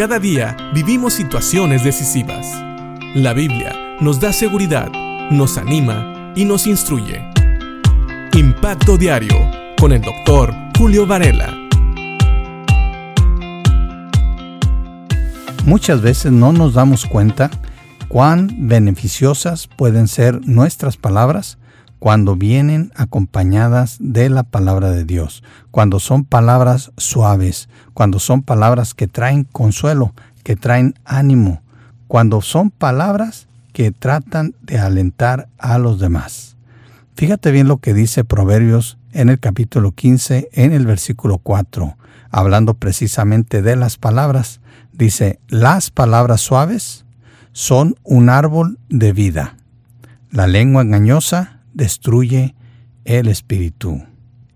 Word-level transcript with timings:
Cada 0.00 0.18
día 0.18 0.56
vivimos 0.72 1.12
situaciones 1.12 1.84
decisivas. 1.84 2.46
La 3.14 3.34
Biblia 3.34 3.98
nos 4.00 4.18
da 4.18 4.32
seguridad, 4.32 4.90
nos 5.30 5.58
anima 5.58 6.32
y 6.34 6.46
nos 6.46 6.66
instruye. 6.66 7.22
Impacto 8.32 8.96
Diario 8.96 9.36
con 9.78 9.92
el 9.92 10.00
doctor 10.00 10.54
Julio 10.78 11.06
Varela. 11.06 11.54
Muchas 15.66 16.00
veces 16.00 16.32
no 16.32 16.54
nos 16.54 16.72
damos 16.72 17.04
cuenta 17.04 17.50
cuán 18.08 18.48
beneficiosas 18.56 19.66
pueden 19.66 20.08
ser 20.08 20.40
nuestras 20.48 20.96
palabras 20.96 21.58
cuando 22.00 22.34
vienen 22.34 22.90
acompañadas 22.96 23.98
de 24.00 24.30
la 24.30 24.42
palabra 24.42 24.90
de 24.90 25.04
Dios, 25.04 25.44
cuando 25.70 26.00
son 26.00 26.24
palabras 26.24 26.92
suaves, 26.96 27.68
cuando 27.92 28.18
son 28.18 28.42
palabras 28.42 28.94
que 28.94 29.06
traen 29.06 29.44
consuelo, 29.44 30.14
que 30.42 30.56
traen 30.56 30.94
ánimo, 31.04 31.62
cuando 32.08 32.40
son 32.40 32.70
palabras 32.70 33.46
que 33.74 33.92
tratan 33.92 34.54
de 34.62 34.78
alentar 34.78 35.48
a 35.58 35.78
los 35.78 36.00
demás. 36.00 36.56
Fíjate 37.14 37.50
bien 37.50 37.68
lo 37.68 37.76
que 37.76 37.92
dice 37.92 38.24
Proverbios 38.24 38.96
en 39.12 39.28
el 39.28 39.38
capítulo 39.38 39.92
15, 39.92 40.48
en 40.52 40.72
el 40.72 40.86
versículo 40.86 41.36
4, 41.36 41.96
hablando 42.30 42.74
precisamente 42.74 43.60
de 43.60 43.76
las 43.76 43.98
palabras. 43.98 44.60
Dice, 44.94 45.38
las 45.48 45.90
palabras 45.90 46.40
suaves 46.40 47.04
son 47.52 47.94
un 48.04 48.30
árbol 48.30 48.78
de 48.88 49.12
vida. 49.12 49.56
La 50.30 50.46
lengua 50.46 50.80
engañosa 50.80 51.59
destruye 51.80 52.54
el 53.06 53.26
espíritu. 53.26 54.02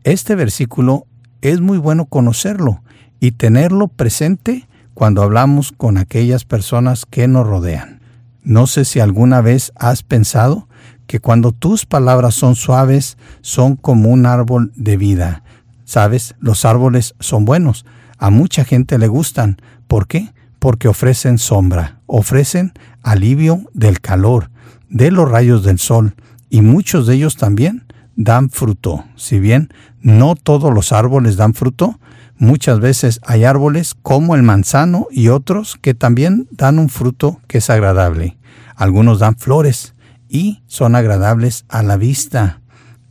Este 0.04 0.34
versículo 0.34 1.06
es 1.40 1.62
muy 1.62 1.78
bueno 1.78 2.04
conocerlo 2.04 2.82
y 3.18 3.32
tenerlo 3.32 3.88
presente 3.88 4.68
cuando 4.92 5.22
hablamos 5.22 5.72
con 5.72 5.96
aquellas 5.96 6.44
personas 6.44 7.06
que 7.06 7.26
nos 7.26 7.46
rodean. 7.46 8.02
No 8.42 8.66
sé 8.66 8.84
si 8.84 9.00
alguna 9.00 9.40
vez 9.40 9.72
has 9.74 10.02
pensado 10.02 10.68
que 11.06 11.18
cuando 11.18 11.52
tus 11.52 11.86
palabras 11.86 12.34
son 12.34 12.56
suaves, 12.56 13.16
son 13.40 13.76
como 13.76 14.10
un 14.10 14.26
árbol 14.26 14.70
de 14.76 14.98
vida. 14.98 15.42
Sabes, 15.86 16.34
los 16.40 16.66
árboles 16.66 17.14
son 17.20 17.46
buenos, 17.46 17.86
a 18.18 18.28
mucha 18.28 18.66
gente 18.66 18.98
le 18.98 19.08
gustan. 19.08 19.56
¿Por 19.86 20.06
qué? 20.06 20.30
Porque 20.58 20.88
ofrecen 20.88 21.38
sombra, 21.38 22.00
ofrecen 22.04 22.74
alivio 23.02 23.62
del 23.72 24.02
calor, 24.02 24.50
de 24.90 25.10
los 25.10 25.30
rayos 25.30 25.64
del 25.64 25.78
sol, 25.78 26.14
y 26.54 26.60
muchos 26.62 27.08
de 27.08 27.16
ellos 27.16 27.36
también 27.36 27.84
dan 28.14 28.48
fruto. 28.48 29.04
Si 29.16 29.40
bien 29.40 29.70
no 30.00 30.36
todos 30.36 30.72
los 30.72 30.92
árboles 30.92 31.36
dan 31.36 31.52
fruto, 31.52 31.98
muchas 32.38 32.78
veces 32.78 33.18
hay 33.24 33.42
árboles 33.42 33.96
como 34.02 34.36
el 34.36 34.44
manzano 34.44 35.08
y 35.10 35.30
otros 35.30 35.76
que 35.82 35.94
también 35.94 36.46
dan 36.52 36.78
un 36.78 36.90
fruto 36.90 37.40
que 37.48 37.58
es 37.58 37.70
agradable. 37.70 38.38
Algunos 38.76 39.18
dan 39.18 39.34
flores 39.36 39.96
y 40.28 40.62
son 40.68 40.94
agradables 40.94 41.64
a 41.68 41.82
la 41.82 41.96
vista. 41.96 42.60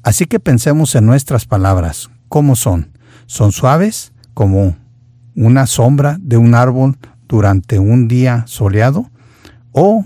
Así 0.03 0.25
que 0.25 0.39
pensemos 0.39 0.95
en 0.95 1.05
nuestras 1.05 1.45
palabras. 1.45 2.09
¿Cómo 2.29 2.55
son? 2.55 2.97
¿Son 3.25 3.51
suaves 3.51 4.13
como 4.33 4.77
una 5.35 5.67
sombra 5.67 6.15
de 6.21 6.37
un 6.37 6.55
árbol 6.55 6.97
durante 7.27 7.77
un 7.77 8.07
día 8.07 8.45
soleado? 8.47 9.09
¿O 9.73 10.05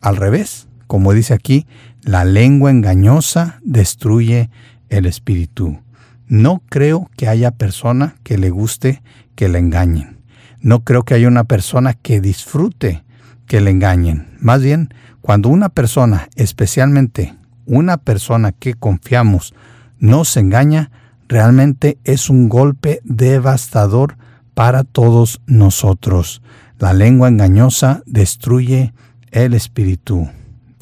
al 0.00 0.14
revés? 0.14 0.68
Como 0.86 1.12
dice 1.12 1.34
aquí, 1.34 1.66
la 2.02 2.24
lengua 2.24 2.70
engañosa 2.70 3.60
destruye 3.62 4.50
el 4.88 5.06
espíritu. 5.06 5.80
No 6.28 6.62
creo 6.68 7.10
que 7.16 7.28
haya 7.28 7.50
persona 7.50 8.16
que 8.22 8.38
le 8.38 8.50
guste 8.50 9.02
que 9.34 9.48
le 9.48 9.58
engañen. 9.58 10.18
No 10.60 10.84
creo 10.84 11.04
que 11.04 11.14
haya 11.14 11.28
una 11.28 11.44
persona 11.44 11.94
que 11.94 12.20
disfrute 12.20 13.04
que 13.46 13.60
le 13.60 13.70
engañen. 13.70 14.36
Más 14.40 14.62
bien, 14.62 14.92
cuando 15.20 15.48
una 15.48 15.68
persona, 15.68 16.28
especialmente 16.36 17.34
una 17.64 17.96
persona 17.96 18.52
que 18.52 18.74
confiamos, 18.74 19.54
nos 19.98 20.36
engaña, 20.36 20.90
realmente 21.28 21.98
es 22.04 22.30
un 22.30 22.48
golpe 22.48 23.00
devastador 23.04 24.16
para 24.54 24.84
todos 24.84 25.40
nosotros. 25.46 26.42
La 26.78 26.92
lengua 26.92 27.28
engañosa 27.28 28.02
destruye 28.06 28.92
el 29.30 29.54
espíritu. 29.54 30.28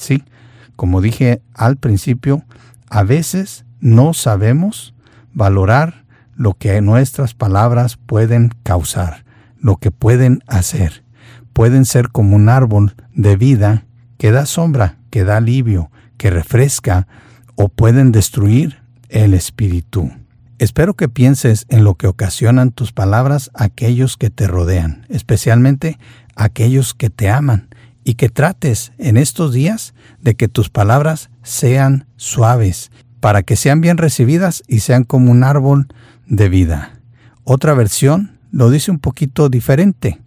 Sí, 0.05 0.23
como 0.77 1.01
dije 1.01 1.41
al 1.55 1.79
principio, 1.79 2.45
a 2.91 3.05
veces 3.05 3.65
no 3.81 4.13
sabemos 4.13 4.95
valorar 5.33 6.05
lo 6.37 6.55
que 6.55 6.81
nuestras 6.83 7.33
palabras 7.33 7.97
pueden 7.97 8.51
causar, 8.63 9.25
lo 9.59 9.77
que 9.77 9.91
pueden 9.91 10.43
hacer. 10.47 11.05
Pueden 11.55 11.87
ser 11.87 12.11
como 12.11 12.37
un 12.37 12.51
árbol 12.51 12.95
de 13.15 13.37
vida 13.37 13.87
que 14.19 14.31
da 14.31 14.45
sombra, 14.45 14.99
que 15.09 15.25
da 15.25 15.39
alivio, 15.39 15.91
que 16.19 16.29
refresca, 16.29 17.07
o 17.55 17.69
pueden 17.69 18.13
destruir 18.13 18.83
el 19.09 19.33
espíritu. 19.33 20.11
Espero 20.59 20.95
que 20.95 21.09
pienses 21.09 21.65
en 21.69 21.83
lo 21.83 21.95
que 21.95 22.09
ocasionan 22.09 22.73
tus 22.73 22.93
palabras 22.93 23.51
aquellos 23.55 24.17
que 24.19 24.29
te 24.29 24.49
rodean, 24.49 25.07
especialmente 25.09 25.99
aquellos 26.37 26.95
que 26.95 27.11
te 27.11 27.31
aman, 27.31 27.69
y 28.05 28.15
que 28.15 28.29
trates 28.29 28.93
en 28.99 29.17
estos 29.17 29.53
días 29.53 29.95
de 30.21 30.35
que 30.35 30.49
tus 30.49 30.69
palabras 30.69 31.31
sean 31.43 32.07
suaves, 32.17 32.91
para 33.21 33.43
que 33.43 33.57
sean 33.57 33.81
bien 33.81 33.97
recibidas 33.97 34.63
y 34.69 34.81
sean 34.81 35.05
como 35.05 35.33
un 35.33 35.43
árbol 35.43 35.89
de 36.27 36.49
vida. 36.51 37.01
Otra 37.43 37.75
versión 37.75 38.39
lo 38.53 38.71
dice 38.71 38.91
un 38.91 38.99
poquito 38.99 39.49
diferente. 39.49 40.21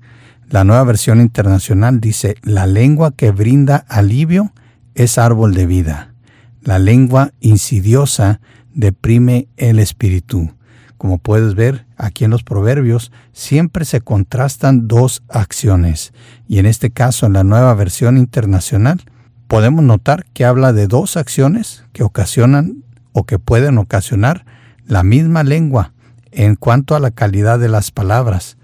La 0.50 0.64
nueva 0.64 0.84
versión 0.84 1.22
internacional 1.22 2.02
dice, 2.02 2.36
la 2.42 2.66
lengua 2.66 3.12
que 3.12 3.32
brinda 3.32 3.86
alivio 3.88 4.54
es 4.96 5.18
árbol 5.18 5.54
de 5.54 5.66
vida. 5.66 6.14
La 6.62 6.80
lengua 6.80 7.32
insidiosa 7.40 8.42
deprime 8.74 9.48
el 9.58 9.80
espíritu. 9.80 10.52
Como 10.98 11.20
puedes 11.20 11.56
ver 11.56 11.86
aquí 11.96 12.26
en 12.26 12.32
los 12.32 12.44
proverbios, 12.44 13.12
siempre 13.32 13.86
se 13.86 14.02
contrastan 14.02 14.88
dos 14.88 15.24
acciones. 15.30 16.14
Y 16.48 16.60
en 16.60 16.66
este 16.66 16.90
caso, 16.90 17.26
en 17.26 17.34
la 17.34 17.44
nueva 17.44 17.74
versión 17.76 18.18
internacional, 18.18 19.04
podemos 19.48 19.84
notar 19.84 20.26
que 20.34 20.46
habla 20.46 20.74
de 20.74 20.88
dos 20.88 21.18
acciones 21.18 21.84
que 21.94 22.04
ocasionan 22.04 22.84
o 23.14 23.26
que 23.26 23.40
pueden 23.40 23.78
ocasionar 23.78 24.46
la 24.86 25.04
misma 25.04 25.44
lengua 25.44 25.94
en 26.32 26.56
cuanto 26.56 26.96
a 26.96 27.00
la 27.00 27.12
calidad 27.12 27.60
de 27.60 27.70
las 27.70 27.92
palabras. 27.92 28.58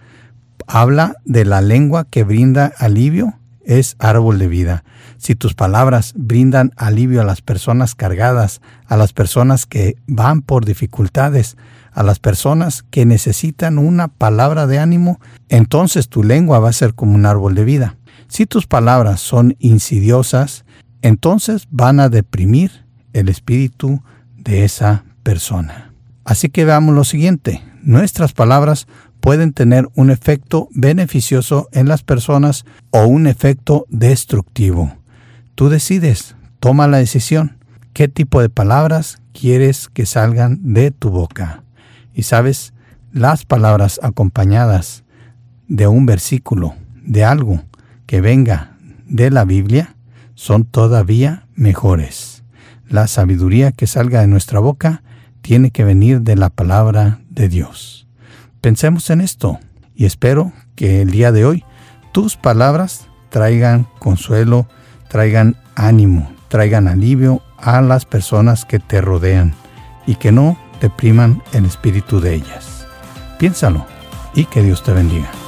Habla 0.67 1.15
de 1.25 1.45
la 1.45 1.61
lengua 1.61 2.05
que 2.09 2.23
brinda 2.23 2.71
alivio, 2.77 3.39
es 3.65 3.95
árbol 3.99 4.39
de 4.39 4.47
vida. 4.47 4.83
Si 5.17 5.35
tus 5.35 5.53
palabras 5.53 6.13
brindan 6.15 6.71
alivio 6.75 7.21
a 7.21 7.25
las 7.25 7.41
personas 7.41 7.95
cargadas, 7.95 8.61
a 8.87 8.97
las 8.97 9.13
personas 9.13 9.65
que 9.65 9.95
van 10.07 10.41
por 10.41 10.65
dificultades, 10.65 11.57
a 11.93 12.03
las 12.03 12.19
personas 12.19 12.83
que 12.83 13.05
necesitan 13.05 13.77
una 13.77 14.07
palabra 14.07 14.67
de 14.67 14.79
ánimo, 14.79 15.19
entonces 15.49 16.09
tu 16.09 16.23
lengua 16.23 16.59
va 16.59 16.69
a 16.69 16.73
ser 16.73 16.93
como 16.93 17.15
un 17.15 17.25
árbol 17.25 17.55
de 17.55 17.63
vida. 17.63 17.97
Si 18.27 18.45
tus 18.45 18.67
palabras 18.67 19.21
son 19.21 19.55
insidiosas, 19.59 20.65
entonces 21.01 21.67
van 21.69 21.99
a 21.99 22.09
deprimir 22.09 22.85
el 23.13 23.29
espíritu 23.29 24.01
de 24.37 24.63
esa 24.65 25.05
persona. 25.21 25.93
Así 26.25 26.49
que 26.49 26.65
veamos 26.65 26.95
lo 26.95 27.03
siguiente. 27.03 27.61
Nuestras 27.81 28.33
palabras 28.33 28.87
pueden 29.23 29.53
tener 29.53 29.87
un 29.95 30.09
efecto 30.09 30.67
beneficioso 30.73 31.69
en 31.71 31.87
las 31.87 32.03
personas 32.03 32.65
o 32.91 33.05
un 33.05 33.25
efecto 33.25 33.85
destructivo. 33.87 34.97
Tú 35.55 35.69
decides, 35.69 36.35
toma 36.59 36.89
la 36.89 36.97
decisión. 36.97 37.55
¿Qué 37.93 38.09
tipo 38.09 38.41
de 38.41 38.49
palabras 38.49 39.21
quieres 39.31 39.87
que 39.87 40.05
salgan 40.05 40.73
de 40.73 40.91
tu 40.91 41.09
boca? 41.09 41.63
Y 42.13 42.23
sabes, 42.23 42.73
las 43.13 43.45
palabras 43.45 43.97
acompañadas 44.03 45.05
de 45.69 45.87
un 45.87 46.05
versículo, 46.05 46.75
de 47.01 47.23
algo 47.23 47.63
que 48.05 48.19
venga 48.19 48.75
de 49.07 49.31
la 49.31 49.45
Biblia, 49.45 49.95
son 50.35 50.65
todavía 50.65 51.47
mejores. 51.55 52.43
La 52.89 53.07
sabiduría 53.07 53.71
que 53.71 53.87
salga 53.87 54.19
de 54.19 54.27
nuestra 54.27 54.59
boca 54.59 55.01
tiene 55.41 55.71
que 55.71 55.85
venir 55.85 56.23
de 56.23 56.35
la 56.35 56.49
palabra 56.49 57.21
de 57.29 57.47
Dios. 57.47 58.03
Pensemos 58.63 59.09
en 59.09 59.19
esto 59.19 59.59
y 59.93 60.05
espero 60.05 60.53
que 60.77 61.01
el 61.01 61.11
día 61.11 61.33
de 61.33 61.43
hoy 61.43 61.65
tus 62.13 62.37
palabras 62.37 63.09
traigan 63.27 63.85
consuelo, 63.99 64.69
traigan 65.09 65.57
ánimo, 65.75 66.31
traigan 66.47 66.87
alivio 66.87 67.41
a 67.57 67.81
las 67.81 68.05
personas 68.05 68.63
que 68.63 68.79
te 68.79 69.01
rodean 69.01 69.53
y 70.07 70.15
que 70.15 70.31
no 70.31 70.57
depriman 70.79 71.43
el 71.51 71.65
espíritu 71.65 72.21
de 72.21 72.35
ellas. 72.35 72.87
Piénsalo 73.37 73.85
y 74.33 74.45
que 74.45 74.63
Dios 74.63 74.81
te 74.81 74.93
bendiga. 74.93 75.42